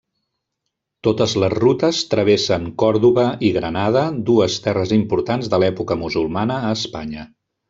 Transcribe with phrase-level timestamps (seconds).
[1.07, 7.29] Totes les rutes travessen Còrdova i Granada, dues terres importants de l'època musulmana a Espanya.